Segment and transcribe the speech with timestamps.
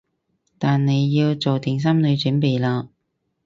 [0.57, 2.87] 但你要做定心理準備喇